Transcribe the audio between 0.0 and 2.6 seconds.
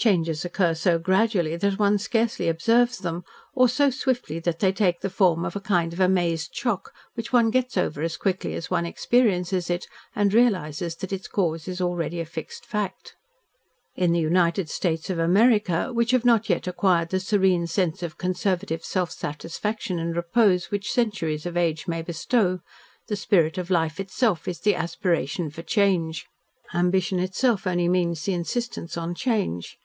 Changes occur so gradually that one scarcely